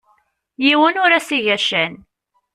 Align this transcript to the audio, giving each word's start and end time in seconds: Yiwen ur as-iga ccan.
Yiwen 0.65 0.99
ur 1.03 1.11
as-iga 1.17 1.57
ccan. 1.63 1.93